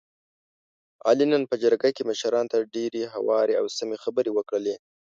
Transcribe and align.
علي 1.07 1.25
نن 1.31 1.43
په 1.49 1.55
جرګه 1.63 1.89
کې 1.95 2.03
مشرانو 2.09 2.51
ته 2.51 2.57
ډېرې 2.75 3.01
هوارې 3.13 3.53
او 3.61 3.65
سمې 3.77 3.97
خبرې 4.03 4.31
وکړلې. 4.33 4.75